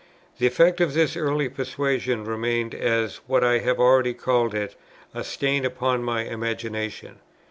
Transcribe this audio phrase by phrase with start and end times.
[0.39, 4.73] The effect of this early persuasion remained as, what I have already called it,
[5.13, 7.19] a "stain upon my imagination."